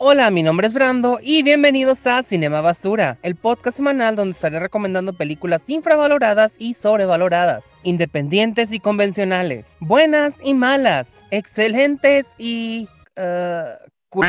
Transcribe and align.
Hola, 0.00 0.30
mi 0.30 0.44
nombre 0.44 0.68
es 0.68 0.72
Brando 0.72 1.18
y 1.20 1.42
bienvenidos 1.42 2.06
a 2.06 2.22
Cinema 2.22 2.60
Basura, 2.60 3.18
el 3.24 3.34
podcast 3.34 3.78
semanal 3.78 4.14
donde 4.14 4.34
estaré 4.34 4.60
recomendando 4.60 5.12
películas 5.12 5.68
infravaloradas 5.68 6.54
y 6.56 6.74
sobrevaloradas, 6.74 7.64
independientes 7.82 8.70
y 8.70 8.78
convencionales, 8.78 9.76
buenas 9.80 10.36
y 10.44 10.54
malas, 10.54 11.24
excelentes 11.32 12.26
y... 12.38 12.88
Uh, 13.16 14.22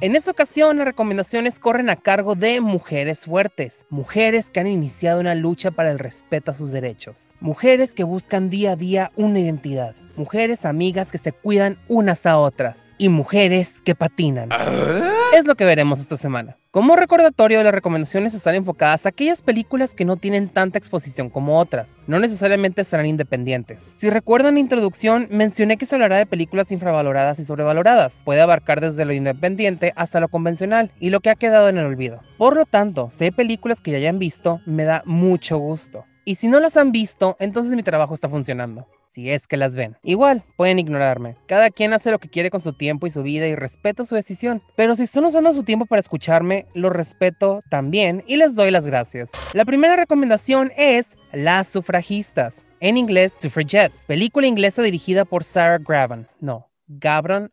en 0.00 0.16
esta 0.16 0.32
ocasión, 0.32 0.76
las 0.78 0.86
recomendaciones 0.86 1.60
corren 1.60 1.90
a 1.90 1.96
cargo 1.96 2.34
de 2.34 2.60
mujeres 2.60 3.24
fuertes, 3.26 3.84
mujeres 3.90 4.50
que 4.50 4.60
han 4.60 4.66
iniciado 4.66 5.20
una 5.20 5.36
lucha 5.36 5.70
para 5.70 5.92
el 5.92 5.98
respeto 6.00 6.50
a 6.50 6.54
sus 6.54 6.72
derechos, 6.72 7.34
mujeres 7.40 7.94
que 7.94 8.04
buscan 8.04 8.50
día 8.50 8.72
a 8.72 8.76
día 8.76 9.10
una 9.16 9.38
identidad, 9.38 9.94
mujeres 10.18 10.64
amigas 10.64 11.12
que 11.12 11.18
se 11.18 11.32
cuidan 11.32 11.78
unas 11.88 12.26
a 12.26 12.38
otras 12.38 12.94
y 12.98 13.08
mujeres 13.08 13.80
que 13.82 13.94
patinan. 13.94 14.48
¿Ah? 14.52 15.12
Es 15.34 15.46
lo 15.46 15.54
que 15.54 15.64
veremos 15.64 16.00
esta 16.00 16.16
semana. 16.16 16.56
Como 16.70 16.96
recordatorio, 16.96 17.62
las 17.62 17.74
recomendaciones 17.74 18.34
están 18.34 18.54
enfocadas 18.54 19.06
a 19.06 19.08
aquellas 19.08 19.40
películas 19.40 19.94
que 19.94 20.04
no 20.04 20.16
tienen 20.16 20.48
tanta 20.48 20.78
exposición 20.78 21.30
como 21.30 21.58
otras, 21.58 21.96
no 22.06 22.18
necesariamente 22.18 22.84
serán 22.84 23.06
independientes. 23.06 23.94
Si 23.96 24.10
recuerdan 24.10 24.54
la 24.54 24.60
introducción, 24.60 25.28
mencioné 25.30 25.76
que 25.76 25.86
se 25.86 25.94
hablará 25.94 26.16
de 26.16 26.26
películas 26.26 26.70
infravaloradas 26.70 27.38
y 27.38 27.44
sobrevaloradas, 27.44 28.20
puede 28.24 28.42
abarcar 28.42 28.80
desde 28.80 29.04
lo 29.04 29.12
independiente 29.12 29.92
hasta 29.96 30.20
lo 30.20 30.28
convencional 30.28 30.90
y 31.00 31.10
lo 31.10 31.20
que 31.20 31.30
ha 31.30 31.36
quedado 31.36 31.68
en 31.68 31.78
el 31.78 31.86
olvido. 31.86 32.20
Por 32.36 32.56
lo 32.56 32.66
tanto, 32.66 33.10
si 33.16 33.24
hay 33.24 33.30
películas 33.30 33.80
que 33.80 33.92
ya 33.92 33.96
hayan 33.96 34.18
visto, 34.18 34.60
me 34.66 34.84
da 34.84 35.02
mucho 35.06 35.58
gusto. 35.58 36.04
Y 36.24 36.34
si 36.34 36.48
no 36.48 36.60
las 36.60 36.76
han 36.76 36.92
visto, 36.92 37.36
entonces 37.38 37.74
mi 37.74 37.82
trabajo 37.82 38.12
está 38.12 38.28
funcionando 38.28 38.86
si 39.12 39.30
es 39.30 39.46
que 39.46 39.56
las 39.56 39.76
ven. 39.76 39.96
Igual, 40.02 40.44
pueden 40.56 40.78
ignorarme. 40.78 41.36
Cada 41.46 41.70
quien 41.70 41.92
hace 41.92 42.10
lo 42.10 42.18
que 42.18 42.28
quiere 42.28 42.50
con 42.50 42.60
su 42.60 42.72
tiempo 42.72 43.06
y 43.06 43.10
su 43.10 43.22
vida 43.22 43.46
y 43.46 43.54
respeto 43.54 44.06
su 44.06 44.14
decisión. 44.14 44.62
Pero 44.76 44.96
si 44.96 45.02
están 45.02 45.24
usando 45.24 45.52
su 45.52 45.64
tiempo 45.64 45.86
para 45.86 46.00
escucharme, 46.00 46.66
lo 46.74 46.90
respeto 46.90 47.60
también 47.70 48.24
y 48.26 48.36
les 48.36 48.54
doy 48.54 48.70
las 48.70 48.86
gracias. 48.86 49.30
La 49.54 49.64
primera 49.64 49.96
recomendación 49.96 50.72
es 50.76 51.16
Las 51.32 51.68
sufragistas. 51.68 52.64
En 52.80 52.96
inglés, 52.96 53.34
Suffragettes, 53.40 54.06
película 54.06 54.46
inglesa 54.46 54.82
dirigida 54.82 55.24
por 55.24 55.42
Sarah 55.42 55.78
Graven. 55.78 56.28
No, 56.40 56.67
Gabron. 56.88 57.50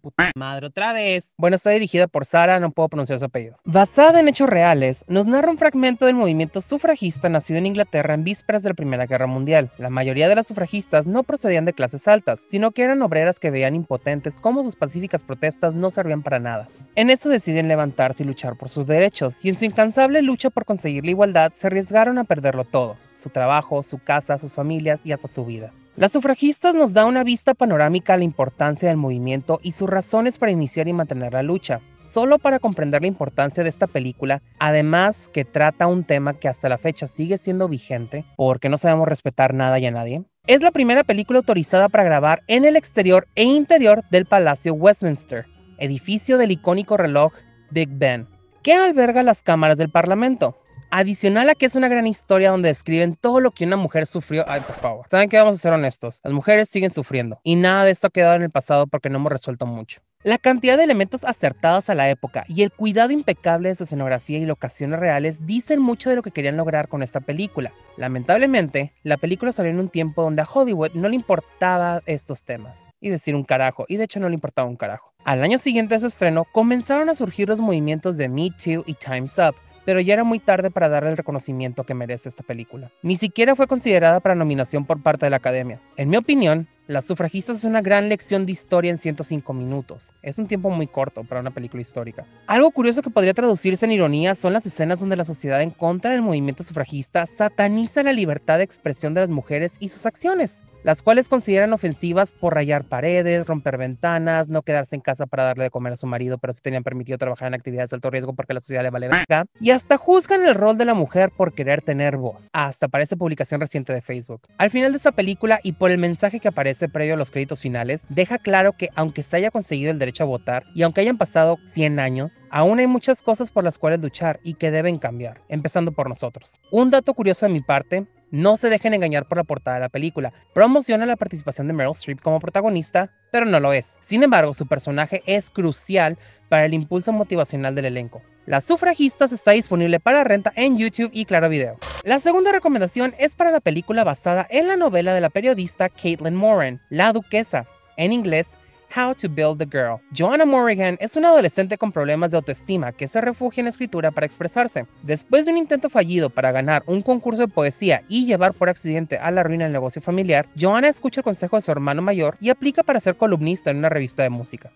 Puta 0.00 0.30
madre, 0.34 0.66
otra 0.66 0.92
vez. 0.92 1.34
Bueno, 1.36 1.56
está 1.56 1.70
dirigida 1.70 2.06
por 2.06 2.24
Sara, 2.24 2.60
no 2.60 2.70
puedo 2.70 2.88
pronunciar 2.88 3.18
su 3.18 3.24
apellido. 3.24 3.58
Basada 3.64 4.20
en 4.20 4.28
hechos 4.28 4.48
reales, 4.48 5.04
nos 5.08 5.26
narra 5.26 5.50
un 5.50 5.58
fragmento 5.58 6.06
del 6.06 6.14
movimiento 6.14 6.62
sufragista 6.62 7.28
nacido 7.28 7.58
en 7.58 7.66
Inglaterra 7.66 8.14
en 8.14 8.24
vísperas 8.24 8.62
de 8.62 8.70
la 8.70 8.74
Primera 8.74 9.06
Guerra 9.06 9.26
Mundial. 9.26 9.70
La 9.76 9.90
mayoría 9.90 10.28
de 10.28 10.36
las 10.36 10.46
sufragistas 10.46 11.06
no 11.06 11.24
procedían 11.24 11.64
de 11.64 11.74
clases 11.74 12.08
altas, 12.08 12.40
sino 12.46 12.70
que 12.70 12.82
eran 12.82 13.02
obreras 13.02 13.38
que 13.38 13.50
veían 13.50 13.74
impotentes 13.74 14.40
cómo 14.40 14.62
sus 14.62 14.76
pacíficas 14.76 15.22
protestas 15.22 15.74
no 15.74 15.90
servían 15.90 16.22
para 16.22 16.38
nada. 16.38 16.68
En 16.94 17.10
eso 17.10 17.28
deciden 17.28 17.68
levantarse 17.68 18.22
y 18.22 18.26
luchar 18.26 18.56
por 18.56 18.70
sus 18.70 18.86
derechos, 18.86 19.44
y 19.44 19.50
en 19.50 19.56
su 19.56 19.64
incansable 19.64 20.22
lucha 20.22 20.50
por 20.50 20.64
conseguir 20.64 21.04
la 21.04 21.10
igualdad 21.10 21.52
se 21.54 21.66
arriesgaron 21.66 22.18
a 22.18 22.24
perderlo 22.24 22.64
todo, 22.64 22.96
su 23.16 23.28
trabajo, 23.30 23.82
su 23.82 23.98
casa, 23.98 24.38
sus 24.38 24.54
familias 24.54 25.04
y 25.04 25.12
hasta 25.12 25.28
su 25.28 25.44
vida. 25.44 25.72
Las 25.98 26.12
sufragistas 26.12 26.76
nos 26.76 26.92
da 26.92 27.06
una 27.06 27.24
vista 27.24 27.54
panorámica 27.54 28.14
a 28.14 28.18
la 28.18 28.22
importancia 28.22 28.88
del 28.88 28.96
movimiento 28.96 29.58
y 29.64 29.72
sus 29.72 29.90
razones 29.90 30.38
para 30.38 30.52
iniciar 30.52 30.86
y 30.86 30.92
mantener 30.92 31.32
la 31.32 31.42
lucha. 31.42 31.80
Solo 32.08 32.38
para 32.38 32.60
comprender 32.60 33.00
la 33.00 33.08
importancia 33.08 33.64
de 33.64 33.68
esta 33.68 33.88
película, 33.88 34.40
además 34.60 35.26
que 35.26 35.44
trata 35.44 35.88
un 35.88 36.04
tema 36.04 36.34
que 36.34 36.46
hasta 36.46 36.68
la 36.68 36.78
fecha 36.78 37.08
sigue 37.08 37.36
siendo 37.36 37.68
vigente, 37.68 38.24
porque 38.36 38.68
no 38.68 38.78
sabemos 38.78 39.08
respetar 39.08 39.54
nada 39.54 39.80
y 39.80 39.86
a 39.86 39.90
nadie, 39.90 40.22
es 40.46 40.62
la 40.62 40.70
primera 40.70 41.02
película 41.02 41.40
autorizada 41.40 41.88
para 41.88 42.04
grabar 42.04 42.44
en 42.46 42.64
el 42.64 42.76
exterior 42.76 43.26
e 43.34 43.42
interior 43.42 44.04
del 44.12 44.24
Palacio 44.24 44.74
Westminster, 44.74 45.46
edificio 45.78 46.38
del 46.38 46.52
icónico 46.52 46.96
reloj 46.96 47.32
Big 47.72 47.88
Ben, 47.90 48.28
que 48.62 48.72
alberga 48.72 49.24
las 49.24 49.42
cámaras 49.42 49.78
del 49.78 49.90
Parlamento. 49.90 50.56
Adicional 50.90 51.50
a 51.50 51.54
que 51.54 51.66
es 51.66 51.74
una 51.74 51.88
gran 51.88 52.06
historia 52.06 52.50
donde 52.50 52.68
describen 52.68 53.14
todo 53.14 53.40
lo 53.40 53.50
que 53.50 53.64
una 53.64 53.76
mujer 53.76 54.06
sufrió. 54.06 54.44
Ay, 54.48 54.62
por 54.62 54.76
favor. 54.76 55.06
¿Saben 55.10 55.28
qué? 55.28 55.36
Vamos 55.36 55.56
a 55.56 55.58
ser 55.58 55.72
honestos. 55.72 56.20
Las 56.24 56.32
mujeres 56.32 56.70
siguen 56.70 56.90
sufriendo. 56.90 57.40
Y 57.42 57.56
nada 57.56 57.84
de 57.84 57.90
esto 57.90 58.06
ha 58.06 58.10
quedado 58.10 58.36
en 58.36 58.42
el 58.42 58.50
pasado 58.50 58.86
porque 58.86 59.10
no 59.10 59.18
hemos 59.18 59.30
resuelto 59.30 59.66
mucho. 59.66 60.00
La 60.24 60.38
cantidad 60.38 60.76
de 60.76 60.84
elementos 60.84 61.22
acertados 61.22 61.90
a 61.90 61.94
la 61.94 62.10
época 62.10 62.44
y 62.48 62.62
el 62.62 62.72
cuidado 62.72 63.12
impecable 63.12 63.68
de 63.68 63.76
su 63.76 63.84
escenografía 63.84 64.38
y 64.38 64.46
locaciones 64.46 64.98
reales 64.98 65.46
dicen 65.46 65.80
mucho 65.80 66.10
de 66.10 66.16
lo 66.16 66.22
que 66.22 66.32
querían 66.32 66.56
lograr 66.56 66.88
con 66.88 67.04
esta 67.04 67.20
película. 67.20 67.72
Lamentablemente, 67.96 68.92
la 69.04 69.16
película 69.16 69.52
salió 69.52 69.70
en 69.70 69.78
un 69.78 69.90
tiempo 69.90 70.22
donde 70.22 70.42
a 70.42 70.48
Hollywood 70.52 70.92
no 70.94 71.08
le 71.08 71.14
importaba 71.14 72.02
estos 72.06 72.42
temas. 72.42 72.88
Y 73.00 73.10
decir 73.10 73.36
un 73.36 73.44
carajo, 73.44 73.84
y 73.86 73.96
de 73.96 74.04
hecho 74.04 74.18
no 74.18 74.28
le 74.28 74.34
importaba 74.34 74.66
un 74.66 74.76
carajo. 74.76 75.12
Al 75.24 75.44
año 75.44 75.56
siguiente 75.56 75.94
de 75.94 76.00
su 76.00 76.08
estreno, 76.08 76.44
comenzaron 76.50 77.08
a 77.08 77.14
surgir 77.14 77.48
los 77.48 77.60
movimientos 77.60 78.16
de 78.16 78.28
Me 78.28 78.50
Too 78.50 78.82
y 78.86 78.94
Time's 78.94 79.38
Up, 79.38 79.54
pero 79.88 80.02
ya 80.02 80.12
era 80.12 80.22
muy 80.22 80.38
tarde 80.38 80.70
para 80.70 80.90
darle 80.90 81.08
el 81.08 81.16
reconocimiento 81.16 81.82
que 81.82 81.94
merece 81.94 82.28
esta 82.28 82.42
película. 82.42 82.92
Ni 83.00 83.16
siquiera 83.16 83.56
fue 83.56 83.66
considerada 83.66 84.20
para 84.20 84.34
nominación 84.34 84.84
por 84.84 85.02
parte 85.02 85.24
de 85.24 85.30
la 85.30 85.36
Academia. 85.36 85.80
En 85.96 86.10
mi 86.10 86.18
opinión, 86.18 86.68
las 86.88 87.06
sufragistas 87.06 87.56
es 87.56 87.64
una 87.64 87.80
gran 87.80 88.10
lección 88.10 88.44
de 88.44 88.52
historia 88.52 88.90
en 88.90 88.98
105 88.98 89.50
minutos. 89.54 90.12
Es 90.22 90.38
un 90.38 90.46
tiempo 90.46 90.68
muy 90.68 90.86
corto 90.86 91.24
para 91.24 91.40
una 91.40 91.52
película 91.52 91.80
histórica. 91.80 92.26
Algo 92.46 92.70
curioso 92.70 93.00
que 93.00 93.08
podría 93.08 93.32
traducirse 93.32 93.86
en 93.86 93.92
ironía 93.92 94.34
son 94.34 94.52
las 94.52 94.66
escenas 94.66 95.00
donde 95.00 95.16
la 95.16 95.24
sociedad 95.24 95.62
en 95.62 95.70
contra 95.70 96.12
del 96.12 96.20
movimiento 96.20 96.64
sufragista 96.64 97.26
sataniza 97.26 98.02
la 98.02 98.12
libertad 98.12 98.58
de 98.58 98.64
expresión 98.64 99.14
de 99.14 99.22
las 99.22 99.30
mujeres 99.30 99.76
y 99.80 99.88
sus 99.88 100.04
acciones, 100.04 100.62
las 100.88 101.02
cuales 101.02 101.28
consideran 101.28 101.74
ofensivas 101.74 102.32
por 102.32 102.54
rayar 102.54 102.82
paredes, 102.82 103.46
romper 103.46 103.76
ventanas, 103.76 104.48
no 104.48 104.62
quedarse 104.62 104.96
en 104.96 105.02
casa 105.02 105.26
para 105.26 105.44
darle 105.44 105.64
de 105.64 105.70
comer 105.70 105.92
a 105.92 105.96
su 105.98 106.06
marido, 106.06 106.38
pero 106.38 106.54
si 106.54 106.62
tenían 106.62 106.82
permitido 106.82 107.18
trabajar 107.18 107.48
en 107.48 107.52
actividades 107.52 107.90
de 107.90 107.96
alto 107.96 108.08
riesgo 108.08 108.32
porque 108.32 108.54
la 108.54 108.60
sociedad 108.60 108.82
le 108.82 108.88
vale 108.88 109.08
verga, 109.08 109.44
y 109.60 109.70
hasta 109.70 109.98
juzgan 109.98 110.46
el 110.46 110.54
rol 110.54 110.78
de 110.78 110.86
la 110.86 110.94
mujer 110.94 111.30
por 111.36 111.52
querer 111.52 111.82
tener 111.82 112.16
voz. 112.16 112.48
Hasta 112.54 112.88
parece 112.88 113.18
publicación 113.18 113.60
reciente 113.60 113.92
de 113.92 114.00
Facebook. 114.00 114.46
Al 114.56 114.70
final 114.70 114.92
de 114.92 114.96
esta 114.96 115.12
película 115.12 115.60
y 115.62 115.72
por 115.72 115.90
el 115.90 115.98
mensaje 115.98 116.40
que 116.40 116.48
aparece 116.48 116.88
previo 116.88 117.12
a 117.12 117.16
los 117.18 117.30
créditos 117.30 117.60
finales, 117.60 118.06
deja 118.08 118.38
claro 118.38 118.72
que 118.72 118.88
aunque 118.94 119.22
se 119.22 119.36
haya 119.36 119.50
conseguido 119.50 119.90
el 119.90 119.98
derecho 119.98 120.22
a 120.22 120.26
votar 120.26 120.64
y 120.74 120.84
aunque 120.84 121.02
hayan 121.02 121.18
pasado 121.18 121.58
100 121.68 122.00
años, 122.00 122.42
aún 122.48 122.78
hay 122.78 122.86
muchas 122.86 123.20
cosas 123.20 123.50
por 123.50 123.62
las 123.62 123.76
cuales 123.76 124.00
luchar 124.00 124.40
y 124.42 124.54
que 124.54 124.70
deben 124.70 124.96
cambiar, 124.96 125.42
empezando 125.50 125.92
por 125.92 126.08
nosotros. 126.08 126.58
Un 126.70 126.88
dato 126.88 127.12
curioso 127.12 127.44
de 127.44 127.52
mi 127.52 127.60
parte, 127.60 128.06
no 128.30 128.56
se 128.56 128.68
dejen 128.68 128.94
engañar 128.94 129.26
por 129.26 129.38
la 129.38 129.44
portada 129.44 129.76
de 129.76 129.82
la 129.82 129.88
película. 129.88 130.32
Promociona 130.54 131.06
la 131.06 131.16
participación 131.16 131.66
de 131.66 131.74
Meryl 131.74 131.92
Streep 131.92 132.20
como 132.20 132.40
protagonista, 132.40 133.10
pero 133.30 133.46
no 133.46 133.60
lo 133.60 133.72
es. 133.72 133.98
Sin 134.00 134.22
embargo, 134.22 134.54
su 134.54 134.66
personaje 134.66 135.22
es 135.26 135.50
crucial 135.50 136.18
para 136.48 136.64
el 136.64 136.74
impulso 136.74 137.12
motivacional 137.12 137.74
del 137.74 137.86
elenco. 137.86 138.22
Las 138.46 138.64
sufragistas 138.64 139.32
está 139.32 139.50
disponible 139.50 140.00
para 140.00 140.24
renta 140.24 140.52
en 140.56 140.78
YouTube 140.78 141.10
y 141.12 141.26
Claro 141.26 141.50
Video. 141.50 141.78
La 142.04 142.18
segunda 142.18 142.50
recomendación 142.50 143.14
es 143.18 143.34
para 143.34 143.50
la 143.50 143.60
película 143.60 144.04
basada 144.04 144.46
en 144.48 144.68
la 144.68 144.76
novela 144.76 145.12
de 145.12 145.20
la 145.20 145.28
periodista 145.28 145.90
Caitlin 145.90 146.34
Moran, 146.34 146.80
La 146.88 147.12
Duquesa, 147.12 147.66
en 147.98 148.12
inglés 148.12 148.56
How 148.96 149.14
to 149.14 149.28
Build 149.28 149.60
a 149.60 149.66
Girl. 149.66 150.00
Joanna 150.16 150.46
Morrigan 150.46 150.96
es 151.00 151.16
una 151.16 151.28
adolescente 151.28 151.76
con 151.76 151.92
problemas 151.92 152.30
de 152.30 152.38
autoestima 152.38 152.92
que 152.92 153.08
se 153.08 153.20
refugia 153.20 153.60
en 153.60 153.66
la 153.66 153.70
escritura 153.70 154.10
para 154.10 154.26
expresarse. 154.26 154.86
Después 155.02 155.44
de 155.44 155.52
un 155.52 155.58
intento 155.58 155.90
fallido 155.90 156.30
para 156.30 156.52
ganar 156.52 156.82
un 156.86 157.02
concurso 157.02 157.42
de 157.42 157.48
poesía 157.48 158.02
y 158.08 158.26
llevar 158.26 158.54
por 158.54 158.68
accidente 158.68 159.18
a 159.18 159.30
la 159.30 159.42
ruina 159.42 159.66
el 159.66 159.72
negocio 159.72 160.00
familiar, 160.00 160.48
Joanna 160.58 160.88
escucha 160.88 161.20
el 161.20 161.24
consejo 161.24 161.56
de 161.56 161.62
su 161.62 161.70
hermano 161.70 162.00
mayor 162.02 162.36
y 162.40 162.50
aplica 162.50 162.82
para 162.82 163.00
ser 163.00 163.16
columnista 163.16 163.70
en 163.70 163.78
una 163.78 163.88
revista 163.88 164.22
de 164.22 164.30
música. 164.30 164.72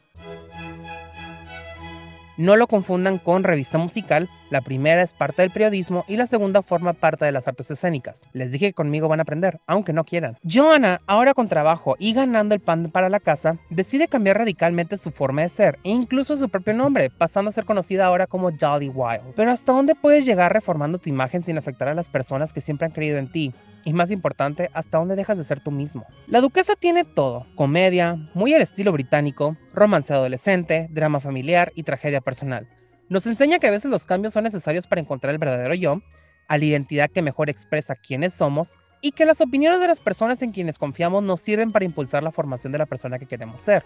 No 2.36 2.56
lo 2.56 2.66
confundan 2.66 3.18
con 3.18 3.44
revista 3.44 3.78
musical, 3.78 4.28
la 4.52 4.60
primera 4.60 5.02
es 5.02 5.14
parte 5.14 5.40
del 5.40 5.50
periodismo 5.50 6.04
y 6.06 6.16
la 6.16 6.26
segunda 6.26 6.60
forma 6.60 6.92
parte 6.92 7.24
de 7.24 7.32
las 7.32 7.48
artes 7.48 7.70
escénicas. 7.70 8.26
Les 8.34 8.52
dije 8.52 8.66
que 8.66 8.74
conmigo 8.74 9.08
van 9.08 9.18
a 9.18 9.22
aprender, 9.22 9.60
aunque 9.66 9.94
no 9.94 10.04
quieran. 10.04 10.36
Joanna, 10.44 11.00
ahora 11.06 11.32
con 11.32 11.48
trabajo 11.48 11.96
y 11.98 12.12
ganando 12.12 12.54
el 12.54 12.60
pan 12.60 12.90
para 12.90 13.08
la 13.08 13.18
casa, 13.18 13.56
decide 13.70 14.08
cambiar 14.08 14.36
radicalmente 14.36 14.98
su 14.98 15.10
forma 15.10 15.40
de 15.40 15.48
ser 15.48 15.78
e 15.84 15.88
incluso 15.88 16.36
su 16.36 16.50
propio 16.50 16.74
nombre, 16.74 17.08
pasando 17.08 17.48
a 17.48 17.52
ser 17.52 17.64
conocida 17.64 18.04
ahora 18.04 18.26
como 18.26 18.50
Dolly 18.50 18.90
Wild. 18.90 19.34
Pero 19.34 19.50
¿hasta 19.50 19.72
dónde 19.72 19.94
puedes 19.94 20.26
llegar 20.26 20.52
reformando 20.52 20.98
tu 20.98 21.08
imagen 21.08 21.42
sin 21.42 21.56
afectar 21.56 21.88
a 21.88 21.94
las 21.94 22.10
personas 22.10 22.52
que 22.52 22.60
siempre 22.60 22.84
han 22.86 22.92
creído 22.92 23.18
en 23.18 23.32
ti? 23.32 23.54
y 23.84 23.92
más 23.94 24.12
importante, 24.12 24.70
hasta 24.74 24.98
dónde 24.98 25.16
dejas 25.16 25.36
de 25.36 25.42
ser 25.42 25.58
tú 25.58 25.72
mismo. 25.72 26.06
La 26.28 26.40
duquesa 26.40 26.76
tiene 26.76 27.02
todo, 27.02 27.46
comedia, 27.56 28.16
muy 28.32 28.54
al 28.54 28.62
estilo 28.62 28.92
británico, 28.92 29.56
romance 29.74 30.12
adolescente, 30.12 30.86
drama 30.88 31.18
familiar 31.18 31.72
y 31.74 31.82
tragedia 31.82 32.20
personal. 32.20 32.68
Nos 33.08 33.26
enseña 33.26 33.58
que 33.58 33.66
a 33.66 33.70
veces 33.70 33.90
los 33.90 34.06
cambios 34.06 34.32
son 34.32 34.44
necesarios 34.44 34.86
para 34.86 35.00
encontrar 35.00 35.32
el 35.32 35.38
verdadero 35.38 35.74
yo, 35.74 36.00
a 36.48 36.58
la 36.58 36.64
identidad 36.64 37.10
que 37.10 37.22
mejor 37.22 37.50
expresa 37.50 37.94
quiénes 37.94 38.34
somos 38.34 38.78
y 39.00 39.12
que 39.12 39.24
las 39.24 39.40
opiniones 39.40 39.80
de 39.80 39.86
las 39.86 40.00
personas 40.00 40.42
en 40.42 40.52
quienes 40.52 40.78
confiamos 40.78 41.22
nos 41.22 41.40
sirven 41.40 41.72
para 41.72 41.84
impulsar 41.84 42.22
la 42.22 42.32
formación 42.32 42.72
de 42.72 42.78
la 42.78 42.86
persona 42.86 43.18
que 43.18 43.26
queremos 43.26 43.62
ser 43.62 43.84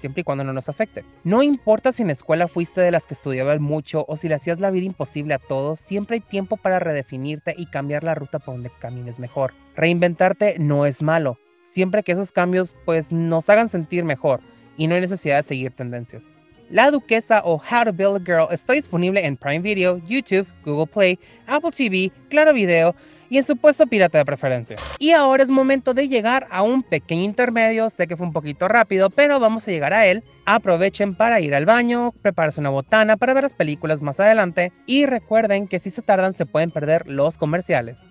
siempre 0.00 0.22
y 0.22 0.24
cuando 0.24 0.42
no 0.42 0.52
nos 0.52 0.68
afecte. 0.68 1.04
No 1.22 1.42
importa 1.42 1.92
si 1.92 2.02
en 2.02 2.08
la 2.08 2.14
escuela 2.14 2.48
fuiste 2.48 2.80
de 2.80 2.90
las 2.90 3.06
que 3.06 3.14
estudiaban 3.14 3.62
mucho 3.62 4.04
o 4.08 4.16
si 4.16 4.28
le 4.28 4.34
hacías 4.34 4.58
la 4.58 4.70
vida 4.70 4.86
imposible 4.86 5.34
a 5.34 5.38
todos, 5.38 5.78
siempre 5.78 6.14
hay 6.14 6.20
tiempo 6.20 6.56
para 6.56 6.78
redefinirte 6.78 7.54
y 7.56 7.66
cambiar 7.66 8.02
la 8.02 8.14
ruta 8.14 8.38
por 8.38 8.54
donde 8.54 8.70
camines 8.80 9.18
mejor. 9.18 9.52
Reinventarte 9.76 10.56
no 10.58 10.86
es 10.86 11.02
malo, 11.02 11.38
siempre 11.66 12.02
que 12.02 12.12
esos 12.12 12.32
cambios 12.32 12.74
pues 12.84 13.12
nos 13.12 13.48
hagan 13.48 13.68
sentir 13.68 14.04
mejor 14.04 14.40
y 14.76 14.88
no 14.88 14.94
hay 14.94 15.02
necesidad 15.02 15.36
de 15.36 15.42
seguir 15.42 15.72
tendencias. 15.72 16.32
La 16.70 16.92
Duquesa 16.92 17.42
o 17.44 17.54
How 17.54 17.84
to 17.86 17.92
Build 17.92 18.16
a 18.16 18.24
Girl 18.24 18.46
está 18.52 18.74
disponible 18.74 19.26
en 19.26 19.36
Prime 19.36 19.58
Video, 19.58 19.98
YouTube, 20.06 20.46
Google 20.64 20.86
Play, 20.86 21.18
Apple 21.48 21.72
TV, 21.72 22.12
Claro 22.28 22.52
Video 22.52 22.94
y 23.28 23.38
en 23.38 23.44
su 23.44 23.56
puesto 23.56 23.88
pirata 23.88 24.18
de 24.18 24.24
preferencia. 24.24 24.76
Y 25.00 25.10
ahora 25.10 25.42
es 25.42 25.50
momento 25.50 25.94
de 25.94 26.06
llegar 26.06 26.46
a 26.48 26.62
un 26.62 26.84
pequeño 26.84 27.24
intermedio, 27.24 27.90
sé 27.90 28.06
que 28.06 28.16
fue 28.16 28.24
un 28.24 28.32
poquito 28.32 28.68
rápido, 28.68 29.10
pero 29.10 29.40
vamos 29.40 29.66
a 29.66 29.72
llegar 29.72 29.92
a 29.92 30.06
él. 30.06 30.22
Aprovechen 30.46 31.16
para 31.16 31.40
ir 31.40 31.56
al 31.56 31.66
baño, 31.66 32.12
prepararse 32.22 32.60
una 32.60 32.70
botana 32.70 33.16
para 33.16 33.34
ver 33.34 33.42
las 33.42 33.54
películas 33.54 34.00
más 34.00 34.20
adelante 34.20 34.72
y 34.86 35.06
recuerden 35.06 35.66
que 35.66 35.80
si 35.80 35.90
se 35.90 36.02
tardan 36.02 36.34
se 36.34 36.46
pueden 36.46 36.70
perder 36.70 37.08
los 37.08 37.36
comerciales. 37.36 38.04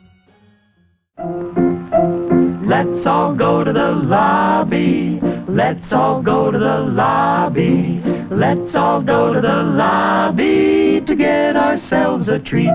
Let's 2.67 3.05
all 3.05 3.35
go 3.35 3.63
to 3.63 3.71
the 3.71 3.91
lobby. 4.05 5.28
Let's 5.55 5.91
all 5.91 6.21
go 6.21 6.51
to 6.51 6.59
the 6.59 6.77
lobby. 6.77 8.01
Let's 8.29 8.75
all 8.75 9.01
go 9.01 9.33
to 9.33 9.41
the 9.41 9.63
lobby 9.63 11.01
to 11.05 11.15
get 11.15 11.57
ourselves 11.57 12.29
a 12.29 12.37
treat. 12.37 12.69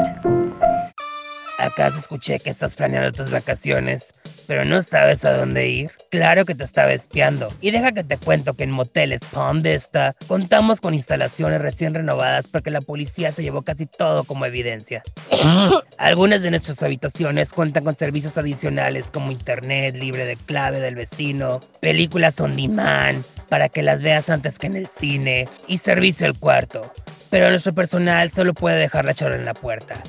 ¿Acaso 1.59 1.99
escuché 1.99 2.41
que 2.41 2.51
estás 2.51 2.75
planeando 2.75 3.13
tus 3.13 3.31
vacaciones, 3.31 4.13
pero 4.47 4.65
no 4.65 4.83
sabes 4.83 5.25
a 5.25 5.37
dónde 5.37 5.69
ir? 5.69 5.91
Claro 6.11 6.45
que 6.45 6.55
te 6.55 6.65
estaba 6.65 6.93
espiando. 6.93 7.49
Y 7.61 7.71
deja 7.71 7.93
que 7.93 8.05
te 8.05 8.19
cuento 8.19 8.55
que 8.55 8.65
en 8.65 8.71
Moteles 8.71 9.21
Palm 9.33 9.63
Vista 9.63 10.15
contamos 10.27 10.81
con 10.81 10.95
instalaciones 10.95 11.61
recién 11.61 11.95
renovadas 11.95 12.47
porque 12.47 12.71
la 12.71 12.81
policía 12.81 13.33
se 13.33 13.43
llevó 13.43 13.63
casi 13.63 13.87
todo 13.87 14.25
como 14.25 14.47
evidencia. 14.47 15.03
Algunas 15.99 16.43
de 16.43 16.51
nuestras 16.51 16.83
habitaciones 16.83 17.53
cuentan 17.53 17.85
con 17.85 17.97
servicios 17.97 18.37
adicionales 18.39 19.11
como 19.11 19.31
internet 19.31 19.97
libre 19.97 20.27
de 20.27 20.37
clave 20.37 20.81
del 20.81 20.95
vecino, 20.95 21.61
películas 21.81 22.41
on 22.41 22.57
demand 22.57 23.25
para 23.49 23.69
que 23.69 23.83
las 23.83 24.03
veas 24.03 24.31
antes 24.31 24.59
que 24.59 24.67
en 24.67 24.77
el 24.77 24.87
cine 24.87 25.49
y 25.69 25.79
servicio 25.79 26.27
al 26.27 26.39
cuarto. 26.39 26.93
Pero 27.31 27.51
nuestro 27.51 27.75
personal 27.75 28.31
solo 28.31 28.55
puede 28.55 28.79
dejar 28.79 29.05
la 29.05 29.15
charola 29.15 29.39
en 29.39 29.45
la 29.45 29.55
puerta 29.55 30.03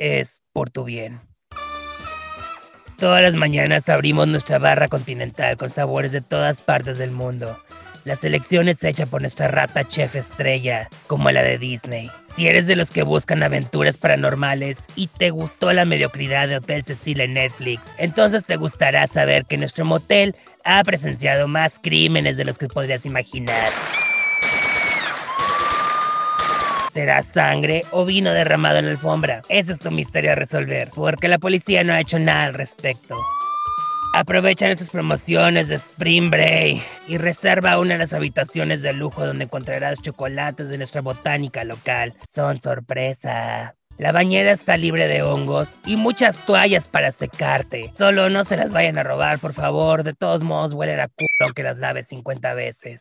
es 0.00 0.40
por 0.52 0.70
tu 0.70 0.84
bien. 0.84 1.20
Todas 3.00 3.22
las 3.22 3.34
mañanas 3.34 3.88
abrimos 3.88 4.28
nuestra 4.28 4.58
barra 4.58 4.86
continental 4.86 5.56
con 5.56 5.70
sabores 5.70 6.12
de 6.12 6.20
todas 6.20 6.60
partes 6.60 6.98
del 6.98 7.10
mundo. 7.10 7.58
La 8.04 8.14
selección 8.14 8.68
es 8.68 8.84
hecha 8.84 9.06
por 9.06 9.22
nuestra 9.22 9.48
rata 9.48 9.88
chef 9.88 10.16
estrella, 10.16 10.90
como 11.06 11.30
la 11.30 11.42
de 11.42 11.56
Disney. 11.56 12.10
Si 12.36 12.46
eres 12.46 12.66
de 12.66 12.76
los 12.76 12.90
que 12.90 13.02
buscan 13.02 13.42
aventuras 13.42 13.96
paranormales 13.96 14.80
y 14.96 15.06
te 15.06 15.30
gustó 15.30 15.72
la 15.72 15.86
mediocridad 15.86 16.46
de 16.46 16.58
Hotel 16.58 16.82
Cecil 16.82 17.22
en 17.22 17.34
Netflix, 17.34 17.86
entonces 17.96 18.44
te 18.44 18.56
gustará 18.56 19.06
saber 19.06 19.46
que 19.46 19.56
nuestro 19.56 19.86
motel 19.86 20.36
ha 20.64 20.84
presenciado 20.84 21.48
más 21.48 21.78
crímenes 21.82 22.36
de 22.36 22.44
los 22.44 22.58
que 22.58 22.68
podrías 22.68 23.06
imaginar. 23.06 23.70
¿Será 26.92 27.22
sangre 27.22 27.84
o 27.92 28.04
vino 28.04 28.32
derramado 28.32 28.78
en 28.78 28.86
la 28.86 28.90
alfombra? 28.92 29.42
Ese 29.48 29.72
es 29.72 29.78
tu 29.78 29.90
misterio 29.92 30.32
a 30.32 30.34
resolver, 30.34 30.90
porque 30.94 31.28
la 31.28 31.38
policía 31.38 31.84
no 31.84 31.92
ha 31.92 32.00
hecho 32.00 32.18
nada 32.18 32.44
al 32.44 32.54
respecto. 32.54 33.16
Aprovecha 34.12 34.66
nuestras 34.66 34.90
promociones 34.90 35.68
de 35.68 35.76
Spring 35.76 36.30
Break 36.30 36.82
y 37.06 37.18
reserva 37.18 37.78
una 37.78 37.92
de 37.92 37.98
las 37.98 38.12
habitaciones 38.12 38.82
de 38.82 38.92
lujo 38.92 39.24
donde 39.24 39.44
encontrarás 39.44 40.02
chocolates 40.02 40.68
de 40.68 40.78
nuestra 40.78 41.00
botánica 41.00 41.62
local. 41.62 42.14
Son 42.34 42.60
sorpresa. 42.60 43.76
La 43.96 44.10
bañera 44.10 44.50
está 44.50 44.76
libre 44.76 45.06
de 45.06 45.22
hongos 45.22 45.76
y 45.86 45.96
muchas 45.96 46.36
toallas 46.44 46.88
para 46.88 47.12
secarte. 47.12 47.92
Solo 47.96 48.30
no 48.30 48.42
se 48.44 48.56
las 48.56 48.72
vayan 48.72 48.98
a 48.98 49.04
robar, 49.04 49.38
por 49.38 49.52
favor. 49.52 50.02
De 50.02 50.14
todos 50.14 50.42
modos, 50.42 50.72
huelen 50.72 50.98
a 50.98 51.06
culo 51.06 51.28
aunque 51.44 51.62
las 51.62 51.78
laves 51.78 52.08
50 52.08 52.54
veces. 52.54 53.00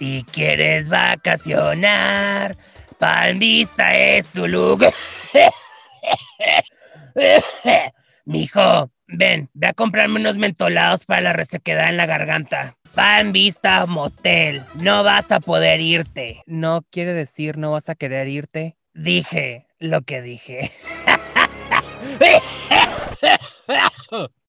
Si 0.00 0.24
quieres 0.32 0.88
vacacionar, 0.88 2.56
Palm 2.98 3.38
Vista 3.38 3.94
es 3.94 4.26
tu 4.28 4.48
lugar. 4.48 4.94
Mijo, 8.24 8.90
ven, 9.08 9.50
ve 9.52 9.66
a 9.66 9.74
comprarme 9.74 10.18
unos 10.18 10.38
mentolados 10.38 11.04
para 11.04 11.20
la 11.20 11.34
resequedad 11.34 11.90
en 11.90 11.98
la 11.98 12.06
garganta. 12.06 12.78
Palm 12.94 13.32
Vista 13.32 13.84
Motel, 13.84 14.62
no 14.76 15.04
vas 15.04 15.30
a 15.32 15.40
poder 15.40 15.82
irte. 15.82 16.42
¿No 16.46 16.80
quiere 16.90 17.12
decir 17.12 17.58
no 17.58 17.72
vas 17.72 17.90
a 17.90 17.94
querer 17.94 18.26
irte? 18.26 18.78
Dije 18.94 19.66
lo 19.78 20.00
que 20.00 20.22
dije. 20.22 20.72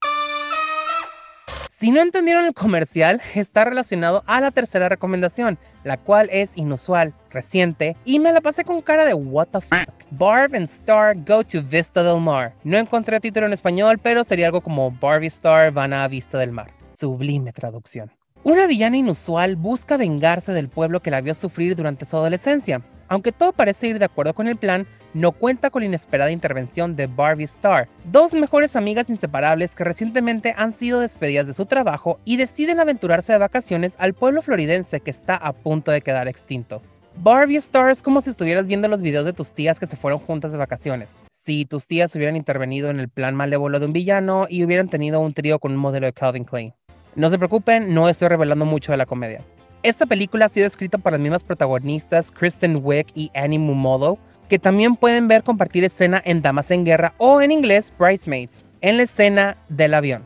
Si 1.82 1.90
no 1.90 2.00
entendieron 2.00 2.46
el 2.46 2.54
comercial, 2.54 3.24
está 3.34 3.66
relacionado 3.66 4.24
a 4.28 4.40
la 4.40 4.52
tercera 4.52 4.88
recomendación, 4.88 5.58
la 5.84 5.98
cual 5.98 6.30
es 6.32 6.56
inusual, 6.56 7.16
reciente, 7.32 7.98
y 8.06 8.20
me 8.20 8.32
la 8.32 8.40
pasé 8.40 8.64
con 8.64 8.84
cara 8.84 9.04
de 9.04 9.16
what 9.16 9.48
the 9.48 9.62
fuck. 9.62 9.90
Barb 10.12 10.54
and 10.54 10.70
Star 10.70 11.16
go 11.16 11.44
to 11.44 11.64
Vista 11.64 12.04
del 12.04 12.22
Mar. 12.22 12.54
No 12.64 12.78
encontré 12.78 13.20
título 13.20 13.48
en 13.48 13.54
español, 13.54 13.98
pero 13.98 14.24
sería 14.24 14.46
algo 14.46 14.62
como 14.62 14.92
Barbie 14.92 15.26
Star 15.26 15.72
van 15.72 15.92
a 15.92 16.08
Vista 16.08 16.38
del 16.38 16.52
Mar. 16.52 16.72
Sublime 16.94 17.52
traducción. 17.52 18.12
Una 18.44 18.68
villana 18.68 18.98
inusual 18.98 19.56
busca 19.56 19.98
vengarse 19.98 20.54
del 20.54 20.70
pueblo 20.70 21.00
que 21.00 21.10
la 21.10 21.22
vio 21.22 21.34
sufrir 21.34 21.76
durante 21.76 22.06
su 22.06 22.16
adolescencia. 22.16 22.84
Aunque 23.08 23.32
todo 23.32 23.54
parece 23.54 23.88
ir 23.88 23.98
de 23.98 24.06
acuerdo 24.06 24.36
con 24.36 24.48
el 24.48 24.58
plan, 24.58 24.86
no 25.14 25.32
cuenta 25.32 25.70
con 25.70 25.82
la 25.82 25.88
inesperada 25.88 26.32
intervención 26.32 26.96
de 26.96 27.08
Barbie 27.08 27.46
Star, 27.46 27.88
dos 28.06 28.34
mejores 28.34 28.76
amigas 28.76 29.10
inseparables 29.10 29.76
que 29.76 29.84
recientemente 29.84 30.54
han 30.58 30.74
sido 30.74 31.00
despedidas 31.00 31.48
de 31.48 31.54
su 31.54 31.66
trabajo 31.66 32.20
y 32.26 32.38
deciden 32.38 32.80
aventurarse 32.80 33.34
de 33.34 33.40
vacaciones 33.40 33.96
al 33.98 34.14
pueblo 34.14 34.42
floridense 34.42 35.00
que 35.00 35.12
está 35.12 35.36
a 35.36 35.54
punto 35.54 35.92
de 35.92 36.02
quedar 36.02 36.28
extinto. 36.28 36.82
Barbie 37.18 37.58
Star 37.58 37.90
es 37.92 38.02
como 38.02 38.22
si 38.22 38.30
estuvieras 38.30 38.68
viendo 38.68 38.88
los 38.88 39.02
videos 39.02 39.26
de 39.26 39.34
tus 39.34 39.52
tías 39.52 39.80
que 39.80 39.86
se 39.86 39.98
fueron 39.98 40.20
juntas 40.20 40.52
de 40.52 40.58
vacaciones. 40.58 41.22
Si 41.44 41.66
tus 41.66 41.88
tías 41.88 42.16
hubieran 42.16 42.36
intervenido 42.36 42.90
en 42.90 43.00
el 43.00 43.10
plan 43.10 43.36
malévolo 43.36 43.80
de 43.80 43.88
un 43.88 43.94
villano 43.94 44.46
y 44.50 44.64
hubieran 44.64 44.90
tenido 44.90 45.20
un 45.20 45.34
trío 45.34 45.60
con 45.60 45.72
un 45.72 45.78
modelo 45.78 46.06
de 46.06 46.14
Calvin 46.14 46.46
Klein. 46.46 46.74
No 47.16 47.30
se 47.30 47.38
preocupen, 47.38 47.94
no 47.94 48.08
estoy 48.08 48.30
revelando 48.30 48.66
mucho 48.66 48.92
de 48.92 48.98
la 48.98 49.06
comedia. 49.06 49.44
Esta 49.84 50.06
película 50.06 50.46
ha 50.46 50.50
sido 50.50 50.68
escrita 50.68 51.00
por 51.00 51.12
las 51.12 51.20
mismas 51.20 51.44
protagonistas 51.44 52.32
Kristen 52.32 52.80
Wiig 52.84 53.08
y 53.16 53.32
Annie 53.34 53.58
Mumolo, 53.58 54.20
que 54.52 54.60
también 54.60 54.98
pueden 54.98 55.30
ver 55.30 55.44
compartir 55.44 55.86
escena 55.86 56.22
en 56.26 56.42
Damas 56.42 56.72
en 56.72 56.84
Guerra 56.84 57.14
o 57.18 57.42
en 57.42 57.54
inglés 57.54 57.94
Bridesmaids, 57.98 58.66
en 58.82 58.98
la 58.98 59.04
escena 59.04 59.56
del 59.70 59.94
avión. 59.94 60.24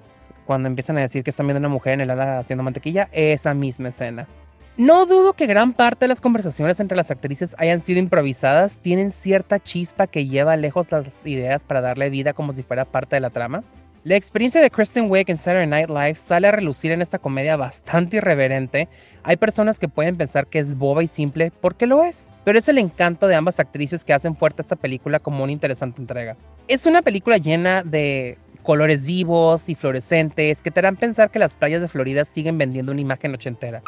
Cuando 0.48 0.68
empiezan 0.68 0.98
a 0.98 1.02
decir 1.02 1.24
que 1.24 1.30
están 1.30 1.46
viendo 1.46 1.60
una 1.60 1.70
mujer 1.70 1.94
en 1.94 2.02
el 2.02 2.10
ala 2.10 2.40
haciendo 2.40 2.64
mantequilla, 2.64 3.08
esa 3.12 3.54
misma 3.54 3.90
escena. 3.90 4.28
No 4.78 5.06
dudo 5.06 5.34
que 5.34 5.46
gran 5.46 5.74
parte 5.74 6.06
de 6.06 6.08
las 6.08 6.22
conversaciones 6.22 6.80
entre 6.80 6.98
las 6.98 7.12
actrices 7.12 7.56
hayan 7.60 7.82
sido 7.82 8.00
improvisadas, 8.00 8.80
tienen 8.80 9.12
cierta 9.12 9.60
chispa 9.60 10.08
que 10.08 10.26
lleva 10.26 10.58
lejos 10.58 10.92
las 10.92 11.06
ideas 11.24 11.64
para 11.64 11.82
darle 11.82 12.10
vida 12.10 12.34
como 12.34 12.52
si 12.52 12.64
fuera 12.64 12.84
parte 12.84 13.18
de 13.18 13.20
la 13.20 13.30
trama. 13.30 13.64
La 14.06 14.16
experiencia 14.16 14.62
de 14.62 14.70
Kristen 14.70 15.10
Wiig 15.10 15.32
en 15.32 15.38
Saturday 15.40 15.66
Night 15.66 15.90
Live 15.90 16.14
sale 16.14 16.48
a 16.48 16.52
relucir 16.52 16.92
en 16.92 17.02
esta 17.02 17.18
comedia 17.18 17.58
bastante 17.58 18.18
irreverente. 18.18 18.88
Hay 19.24 19.36
personas 19.36 19.80
que 19.80 19.88
pueden 19.88 20.16
pensar 20.16 20.46
que 20.46 20.60
es 20.60 20.78
boba 20.78 21.04
y 21.04 21.08
simple 21.08 21.52
porque 21.60 21.88
lo 21.88 22.04
es, 22.04 22.30
pero 22.44 22.60
es 22.60 22.70
el 22.70 22.78
encanto 22.78 23.28
de 23.28 23.34
ambas 23.34 23.60
actrices 23.60 24.06
que 24.06 24.14
hacen 24.14 24.36
fuerte 24.36 24.62
esta 24.62 24.76
película 24.76 25.18
como 25.18 25.44
una 25.44 25.54
interesante 25.54 26.02
entrega. 26.02 26.38
Es 26.68 26.86
una 26.86 27.02
película 27.02 27.40
llena 27.40 27.82
de 27.82 28.38
colores 28.62 29.08
vivos 29.08 29.70
y 29.70 29.74
fluorescentes 29.74 30.62
que 30.62 30.70
te 30.70 30.82
harán 30.82 30.98
pensar 30.98 31.32
que 31.32 31.40
las 31.40 31.56
playas 31.56 31.82
de 31.82 31.88
Florida 31.88 32.26
siguen 32.26 32.60
vendiendo 32.60 32.92
una 32.92 33.02
imagen 33.02 33.34
ochentera. 33.34 33.82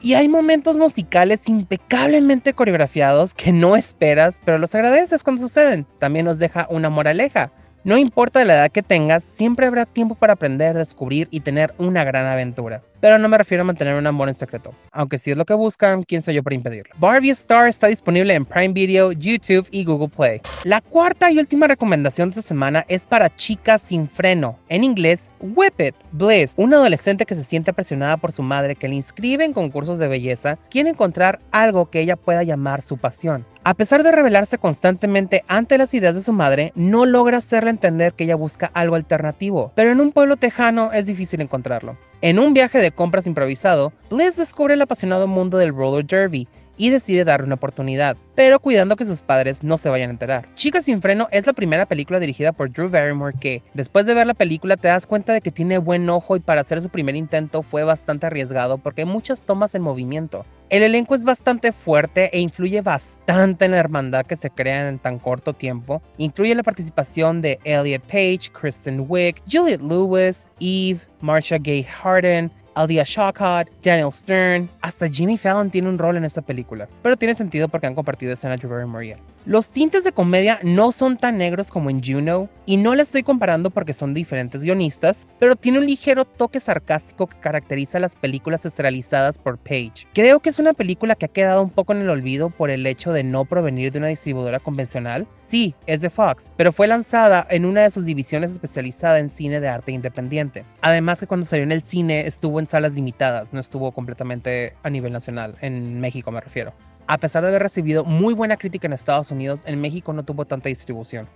Y 0.00 0.14
hay 0.14 0.28
momentos 0.28 0.76
musicales 0.76 1.48
impecablemente 1.48 2.52
coreografiados 2.52 3.32
que 3.32 3.52
no 3.52 3.76
esperas, 3.76 4.40
pero 4.44 4.58
los 4.58 4.74
agradeces 4.74 5.22
cuando 5.22 5.42
suceden. 5.42 5.86
También 6.00 6.24
nos 6.24 6.40
deja 6.40 6.66
una 6.68 6.90
moraleja. 6.90 7.52
No 7.84 7.98
importa 7.98 8.44
la 8.44 8.54
edad 8.54 8.70
que 8.70 8.84
tengas, 8.84 9.24
siempre 9.24 9.66
habrá 9.66 9.86
tiempo 9.86 10.14
para 10.14 10.34
aprender, 10.34 10.76
descubrir 10.76 11.26
y 11.32 11.40
tener 11.40 11.74
una 11.78 12.04
gran 12.04 12.26
aventura. 12.26 12.80
Pero 13.00 13.18
no 13.18 13.28
me 13.28 13.36
refiero 13.36 13.62
a 13.62 13.64
mantener 13.64 13.96
un 13.96 14.06
amor 14.06 14.28
en 14.28 14.36
secreto, 14.36 14.72
aunque 14.92 15.18
si 15.18 15.32
es 15.32 15.36
lo 15.36 15.44
que 15.44 15.54
buscan, 15.54 16.04
quién 16.04 16.22
soy 16.22 16.34
yo 16.34 16.44
para 16.44 16.54
impedirlo. 16.54 16.94
Barbie 16.96 17.30
Star 17.30 17.66
está 17.66 17.88
disponible 17.88 18.34
en 18.34 18.44
Prime 18.44 18.72
Video, 18.72 19.10
YouTube 19.10 19.66
y 19.72 19.82
Google 19.82 20.10
Play. 20.10 20.40
La 20.62 20.80
cuarta 20.80 21.32
y 21.32 21.40
última 21.40 21.66
recomendación 21.66 22.28
de 22.28 22.38
esta 22.38 22.48
semana 22.48 22.84
es 22.86 23.04
para 23.04 23.34
chicas 23.34 23.82
sin 23.82 24.08
freno, 24.08 24.60
en 24.68 24.84
inglés 24.84 25.30
Whip 25.40 25.80
It. 25.80 25.96
Bliss, 26.12 26.52
una 26.56 26.76
adolescente 26.76 27.26
que 27.26 27.34
se 27.34 27.42
siente 27.42 27.72
presionada 27.72 28.16
por 28.16 28.30
su 28.30 28.44
madre 28.44 28.76
que 28.76 28.86
le 28.86 28.94
inscribe 28.94 29.44
en 29.44 29.52
concursos 29.52 29.98
de 29.98 30.06
belleza, 30.06 30.56
quiere 30.70 30.90
encontrar 30.90 31.40
algo 31.50 31.90
que 31.90 31.98
ella 31.98 32.14
pueda 32.14 32.44
llamar 32.44 32.80
su 32.82 32.96
pasión. 32.96 33.44
A 33.64 33.74
pesar 33.74 34.02
de 34.02 34.10
rebelarse 34.10 34.58
constantemente 34.58 35.44
ante 35.46 35.78
las 35.78 35.94
ideas 35.94 36.16
de 36.16 36.22
su 36.22 36.32
madre, 36.32 36.72
no 36.74 37.06
logra 37.06 37.38
hacerle 37.38 37.70
entender 37.70 38.12
que 38.12 38.24
ella 38.24 38.34
busca 38.34 38.72
algo 38.74 38.96
alternativo, 38.96 39.70
pero 39.76 39.92
en 39.92 40.00
un 40.00 40.10
pueblo 40.10 40.36
tejano 40.36 40.92
es 40.92 41.06
difícil 41.06 41.40
encontrarlo. 41.40 41.96
En 42.22 42.40
un 42.40 42.54
viaje 42.54 42.80
de 42.80 42.90
compras 42.90 43.24
improvisado, 43.28 43.92
Bliss 44.10 44.36
descubre 44.36 44.74
el 44.74 44.82
apasionado 44.82 45.28
mundo 45.28 45.58
del 45.58 45.72
roller 45.72 46.04
derby 46.04 46.48
y 46.76 46.90
decide 46.90 47.24
darle 47.24 47.46
una 47.46 47.54
oportunidad, 47.54 48.16
pero 48.34 48.58
cuidando 48.58 48.96
que 48.96 49.04
sus 49.04 49.22
padres 49.22 49.62
no 49.62 49.76
se 49.76 49.88
vayan 49.88 50.10
a 50.10 50.14
enterar. 50.14 50.48
Chica 50.56 50.82
sin 50.82 51.00
freno 51.00 51.28
es 51.30 51.46
la 51.46 51.52
primera 51.52 51.86
película 51.86 52.18
dirigida 52.18 52.50
por 52.50 52.72
Drew 52.72 52.90
Barrymore 52.90 53.36
que, 53.38 53.62
después 53.74 54.06
de 54.06 54.14
ver 54.14 54.26
la 54.26 54.34
película, 54.34 54.76
te 54.76 54.88
das 54.88 55.06
cuenta 55.06 55.32
de 55.32 55.40
que 55.40 55.52
tiene 55.52 55.78
buen 55.78 56.10
ojo 56.10 56.34
y 56.34 56.40
para 56.40 56.62
hacer 56.62 56.82
su 56.82 56.88
primer 56.88 57.14
intento 57.14 57.62
fue 57.62 57.84
bastante 57.84 58.26
arriesgado 58.26 58.78
porque 58.78 59.02
hay 59.02 59.06
muchas 59.06 59.44
tomas 59.44 59.76
en 59.76 59.82
movimiento. 59.82 60.44
El 60.72 60.82
elenco 60.82 61.14
es 61.14 61.22
bastante 61.22 61.70
fuerte 61.70 62.34
e 62.34 62.40
influye 62.40 62.80
bastante 62.80 63.66
en 63.66 63.72
la 63.72 63.76
hermandad 63.76 64.24
que 64.24 64.36
se 64.36 64.48
crea 64.48 64.88
en 64.88 64.98
tan 64.98 65.18
corto 65.18 65.52
tiempo. 65.52 66.00
Incluye 66.16 66.54
la 66.54 66.62
participación 66.62 67.42
de 67.42 67.58
Elliot 67.64 68.02
Page, 68.04 68.50
Kristen 68.58 69.04
Wiig, 69.06 69.42
Juliette 69.46 69.82
Lewis, 69.82 70.46
Eve, 70.60 71.00
Marcia 71.20 71.58
Gay 71.58 71.82
Harden, 71.82 72.50
Aldia 72.74 73.04
Shawcott, 73.06 73.68
Daniel 73.82 74.10
Stern, 74.10 74.70
hasta 74.80 75.10
Jimmy 75.10 75.36
Fallon 75.36 75.70
tiene 75.70 75.90
un 75.90 75.98
rol 75.98 76.16
en 76.16 76.24
esta 76.24 76.40
película, 76.40 76.88
pero 77.02 77.18
tiene 77.18 77.34
sentido 77.34 77.68
porque 77.68 77.86
han 77.86 77.94
compartido 77.94 78.32
escena 78.32 78.56
Drew 78.56 78.70
Barrymore 78.70 79.18
Los 79.44 79.70
tintes 79.70 80.04
de 80.04 80.12
comedia 80.12 80.60
no 80.62 80.92
son 80.92 81.16
tan 81.16 81.36
negros 81.36 81.72
como 81.72 81.90
en 81.90 82.00
Juno, 82.00 82.48
y 82.64 82.76
no 82.76 82.94
la 82.94 83.02
estoy 83.02 83.24
comparando 83.24 83.70
porque 83.70 83.92
son 83.92 84.14
diferentes 84.14 84.62
guionistas, 84.62 85.26
pero 85.40 85.56
tiene 85.56 85.78
un 85.78 85.86
ligero 85.86 86.24
toque 86.24 86.60
sarcástico 86.60 87.26
que 87.26 87.40
caracteriza 87.40 87.98
las 87.98 88.14
películas 88.14 88.64
esterilizadas 88.64 89.38
por 89.38 89.58
Page. 89.58 90.06
Creo 90.14 90.38
que 90.38 90.50
es 90.50 90.60
una 90.60 90.74
película 90.74 91.16
que 91.16 91.26
ha 91.26 91.28
quedado 91.28 91.60
un 91.60 91.70
poco 91.70 91.92
en 91.92 92.02
el 92.02 92.10
olvido 92.10 92.50
por 92.50 92.70
el 92.70 92.86
hecho 92.86 93.12
de 93.12 93.24
no 93.24 93.44
provenir 93.44 93.90
de 93.90 93.98
una 93.98 94.06
distribuidora 94.08 94.60
convencional. 94.60 95.26
Sí, 95.40 95.74
es 95.86 96.00
de 96.00 96.10
Fox, 96.10 96.48
pero 96.56 96.72
fue 96.72 96.86
lanzada 96.86 97.44
en 97.50 97.64
una 97.64 97.82
de 97.82 97.90
sus 97.90 98.04
divisiones 98.04 98.52
especializada 98.52 99.18
en 99.18 99.28
cine 99.28 99.58
de 99.58 99.66
arte 99.66 99.90
independiente. 99.90 100.64
Además 100.82 101.18
que 101.18 101.26
cuando 101.26 101.46
salió 101.46 101.64
en 101.64 101.72
el 101.72 101.82
cine 101.82 102.28
estuvo 102.28 102.60
en 102.60 102.68
salas 102.68 102.92
limitadas, 102.92 103.52
no 103.52 103.58
estuvo 103.58 103.90
completamente 103.90 104.74
a 104.84 104.90
nivel 104.90 105.12
nacional, 105.12 105.56
en 105.62 106.00
México 106.00 106.30
me 106.30 106.40
refiero. 106.40 106.72
A 107.06 107.18
pesar 107.18 107.42
de 107.42 107.48
haber 107.48 107.62
recibido 107.62 108.04
muy 108.04 108.34
buena 108.34 108.56
crítica 108.56 108.86
en 108.86 108.92
Estados 108.92 109.30
Unidos, 109.30 109.62
en 109.66 109.80
México 109.80 110.12
no 110.12 110.24
tuvo 110.24 110.44
tanta 110.44 110.68
distribución. 110.68 111.28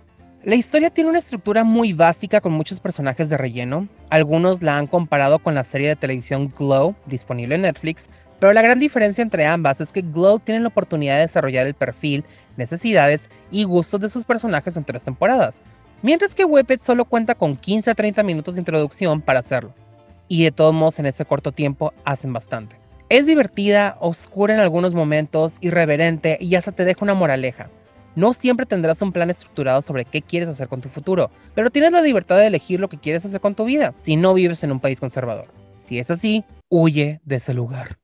La 0.43 0.55
historia 0.55 0.89
tiene 0.89 1.09
una 1.09 1.19
estructura 1.19 1.63
muy 1.63 1.93
básica 1.93 2.41
con 2.41 2.53
muchos 2.53 2.79
personajes 2.79 3.29
de 3.29 3.37
relleno. 3.37 3.87
Algunos 4.09 4.61
la 4.61 4.77
han 4.77 4.87
comparado 4.87 5.39
con 5.39 5.55
la 5.55 5.63
serie 5.63 5.89
de 5.89 5.95
televisión 5.95 6.53
Glow, 6.57 6.95
disponible 7.05 7.55
en 7.55 7.63
Netflix, 7.63 8.07
pero 8.39 8.53
la 8.53 8.61
gran 8.61 8.79
diferencia 8.79 9.21
entre 9.21 9.45
ambas 9.45 9.81
es 9.81 9.91
que 9.91 10.03
Glow 10.03 10.39
tiene 10.39 10.61
la 10.61 10.67
oportunidad 10.67 11.15
de 11.15 11.21
desarrollar 11.21 11.67
el 11.67 11.73
perfil, 11.73 12.23
necesidades 12.55 13.27
y 13.51 13.63
gustos 13.63 13.99
de 13.99 14.09
sus 14.09 14.25
personajes 14.25 14.77
en 14.77 14.85
tres 14.85 15.03
temporadas, 15.03 15.63
mientras 16.01 16.35
que 16.35 16.45
Whippet 16.45 16.79
solo 16.79 17.05
cuenta 17.05 17.35
con 17.35 17.55
15 17.57 17.91
a 17.91 17.95
30 17.95 18.23
minutos 18.23 18.55
de 18.55 18.61
introducción 18.61 19.21
para 19.21 19.39
hacerlo 19.39 19.73
y 20.27 20.43
de 20.43 20.51
todos 20.51 20.73
modos 20.73 20.99
en 20.99 21.07
ese 21.07 21.25
corto 21.25 21.51
tiempo 21.51 21.93
hacen 22.05 22.31
bastante. 22.31 22.86
Es 23.09 23.25
divertida, 23.25 23.97
oscura 24.01 24.53
en 24.53 24.59
algunos 24.59 24.93
momentos, 24.93 25.55
irreverente 25.61 26.37
y 26.41 26.55
hasta 26.55 26.73
te 26.73 26.83
deja 26.83 27.05
una 27.05 27.13
moraleja. 27.13 27.69
No 28.15 28.33
siempre 28.33 28.65
tendrás 28.65 29.01
un 29.01 29.13
plan 29.13 29.29
estructurado 29.29 29.81
sobre 29.81 30.03
qué 30.03 30.21
quieres 30.21 30.49
hacer 30.49 30.67
con 30.67 30.81
tu 30.81 30.89
futuro, 30.89 31.31
pero 31.55 31.69
tienes 31.69 31.93
la 31.93 32.01
libertad 32.01 32.37
de 32.37 32.47
elegir 32.47 32.81
lo 32.81 32.89
que 32.89 32.97
quieres 32.97 33.23
hacer 33.23 33.39
con 33.39 33.55
tu 33.55 33.63
vida 33.63 33.93
si 33.97 34.17
no 34.17 34.33
vives 34.33 34.61
en 34.63 34.73
un 34.73 34.81
país 34.81 34.99
conservador. 34.99 35.47
Si 35.77 35.99
es 35.99 36.11
así, 36.11 36.43
huye 36.67 37.21
de 37.23 37.37
ese 37.37 37.53
lugar. 37.53 37.97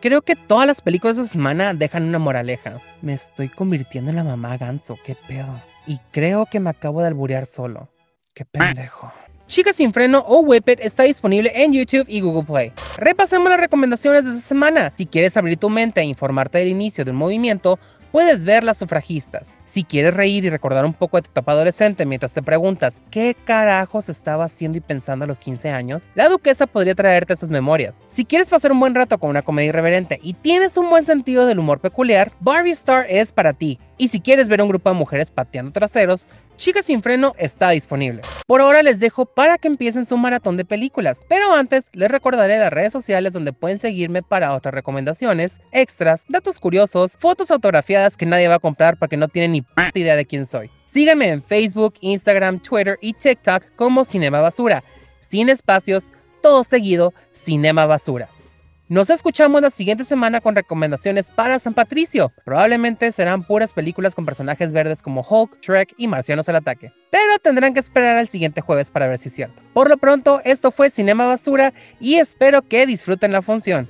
Creo 0.00 0.20
que 0.20 0.36
todas 0.36 0.66
las 0.66 0.82
películas 0.82 1.16
de 1.16 1.22
esta 1.22 1.32
semana 1.32 1.72
dejan 1.72 2.04
una 2.04 2.18
moraleja. 2.18 2.80
Me 3.00 3.14
estoy 3.14 3.48
convirtiendo 3.48 4.10
en 4.10 4.16
la 4.16 4.24
mamá 4.24 4.58
ganso, 4.58 4.98
qué 5.02 5.16
pedo. 5.26 5.60
Y 5.86 5.98
creo 6.12 6.44
que 6.44 6.60
me 6.60 6.68
acabo 6.70 7.00
de 7.00 7.08
alburear 7.08 7.46
solo. 7.46 7.88
Qué 8.34 8.44
pendejo. 8.44 9.10
Chicas 9.48 9.76
sin 9.76 9.94
freno 9.94 10.22
o 10.28 10.40
Whip 10.40 10.68
está 10.78 11.04
disponible 11.04 11.50
en 11.54 11.72
YouTube 11.72 12.04
y 12.06 12.20
Google 12.20 12.44
Play. 12.44 12.72
Repasemos 12.98 13.48
las 13.48 13.58
recomendaciones 13.58 14.24
de 14.24 14.32
esta 14.32 14.42
semana. 14.42 14.92
Si 14.94 15.06
quieres 15.06 15.38
abrir 15.38 15.56
tu 15.56 15.70
mente 15.70 16.02
e 16.02 16.04
informarte 16.04 16.58
del 16.58 16.68
inicio 16.68 17.02
de 17.02 17.12
un 17.12 17.16
movimiento, 17.16 17.78
puedes 18.12 18.44
ver 18.44 18.62
Las 18.62 18.76
Sufragistas. 18.76 19.56
Si 19.64 19.84
quieres 19.84 20.12
reír 20.12 20.44
y 20.44 20.50
recordar 20.50 20.84
un 20.84 20.92
poco 20.92 21.16
de 21.16 21.22
tu 21.22 21.30
etapa 21.30 21.52
adolescente 21.52 22.04
mientras 22.04 22.34
te 22.34 22.42
preguntas 22.42 23.02
qué 23.10 23.34
carajos 23.46 24.10
estaba 24.10 24.44
haciendo 24.44 24.76
y 24.76 24.82
pensando 24.82 25.24
a 25.24 25.28
los 25.28 25.38
15 25.38 25.70
años, 25.70 26.10
la 26.14 26.28
duquesa 26.28 26.66
podría 26.66 26.94
traerte 26.94 27.32
esas 27.32 27.48
memorias. 27.48 28.02
Si 28.06 28.26
quieres 28.26 28.50
pasar 28.50 28.70
un 28.70 28.80
buen 28.80 28.94
rato 28.94 29.16
con 29.16 29.30
una 29.30 29.40
comedia 29.40 29.70
irreverente 29.70 30.20
y 30.22 30.34
tienes 30.34 30.76
un 30.76 30.90
buen 30.90 31.06
sentido 31.06 31.46
del 31.46 31.58
humor 31.58 31.80
peculiar, 31.80 32.32
Barbie 32.40 32.72
Star 32.72 33.06
es 33.08 33.32
para 33.32 33.54
ti. 33.54 33.80
Y 33.98 34.08
si 34.08 34.20
quieres 34.20 34.48
ver 34.48 34.62
un 34.62 34.68
grupo 34.68 34.88
de 34.88 34.94
mujeres 34.94 35.30
pateando 35.30 35.72
traseros, 35.72 36.26
Chicas 36.58 36.86
sin 36.86 37.02
freno 37.02 37.34
está 37.38 37.70
disponible. 37.70 38.22
Por 38.48 38.60
ahora 38.60 38.82
les 38.82 38.98
dejo 38.98 39.26
para 39.26 39.58
que 39.58 39.68
empiecen 39.68 40.04
su 40.04 40.16
maratón 40.16 40.56
de 40.56 40.64
películas, 40.64 41.24
pero 41.28 41.54
antes 41.54 41.88
les 41.92 42.10
recordaré 42.10 42.58
las 42.58 42.72
redes 42.72 42.92
sociales 42.92 43.32
donde 43.32 43.52
pueden 43.52 43.78
seguirme 43.78 44.24
para 44.24 44.52
otras 44.52 44.74
recomendaciones, 44.74 45.60
extras, 45.70 46.24
datos 46.28 46.58
curiosos, 46.58 47.16
fotos 47.16 47.52
autografiadas 47.52 48.16
que 48.16 48.26
nadie 48.26 48.48
va 48.48 48.56
a 48.56 48.58
comprar 48.58 48.96
porque 48.96 49.16
no 49.16 49.28
tienen 49.28 49.52
ni 49.52 49.64
idea 49.94 50.16
de 50.16 50.26
quién 50.26 50.48
soy. 50.48 50.68
Síganme 50.86 51.28
en 51.28 51.44
Facebook, 51.44 51.94
Instagram, 52.00 52.58
Twitter 52.58 52.98
y 53.00 53.12
TikTok 53.12 53.62
como 53.76 54.04
Cinema 54.04 54.40
Basura. 54.40 54.82
Sin 55.20 55.50
espacios, 55.50 56.12
todo 56.42 56.64
seguido, 56.64 57.14
Cinema 57.32 57.86
Basura. 57.86 58.28
Nos 58.90 59.10
escuchamos 59.10 59.60
la 59.60 59.68
siguiente 59.68 60.02
semana 60.02 60.40
con 60.40 60.56
recomendaciones 60.56 61.30
para 61.30 61.58
San 61.58 61.74
Patricio. 61.74 62.32
Probablemente 62.46 63.12
serán 63.12 63.42
puras 63.42 63.74
películas 63.74 64.14
con 64.14 64.24
personajes 64.24 64.72
verdes 64.72 65.02
como 65.02 65.20
Hulk, 65.20 65.60
Shrek 65.60 65.92
y 65.98 66.08
Marcianos 66.08 66.48
al 66.48 66.56
ataque. 66.56 66.94
Pero 67.10 67.38
tendrán 67.42 67.74
que 67.74 67.80
esperar 67.80 68.16
al 68.16 68.30
siguiente 68.30 68.62
jueves 68.62 68.90
para 68.90 69.06
ver 69.06 69.18
si 69.18 69.28
es 69.28 69.34
cierto. 69.34 69.62
Por 69.74 69.90
lo 69.90 69.98
pronto, 69.98 70.40
esto 70.42 70.70
fue 70.70 70.88
Cinema 70.88 71.26
Basura 71.26 71.74
y 72.00 72.14
espero 72.14 72.62
que 72.62 72.86
disfruten 72.86 73.30
la 73.30 73.42
función. 73.42 73.86